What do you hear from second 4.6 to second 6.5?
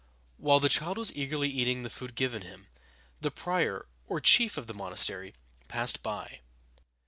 the monastery, passed by.